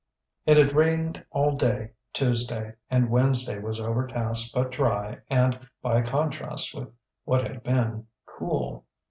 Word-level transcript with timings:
It 0.47 0.57
had 0.57 0.73
rained 0.73 1.23
all 1.29 1.55
day 1.55 1.91
Tuesday, 2.11 2.73
and 2.89 3.11
Wednesday 3.11 3.59
was 3.59 3.79
overcast 3.79 4.51
but 4.51 4.71
dry 4.71 5.19
and, 5.29 5.69
by 5.83 6.01
contrast 6.01 6.73
with 6.73 6.89
what 7.23 7.43
had 7.45 7.61
been, 7.61 8.07
cool. 8.25 8.87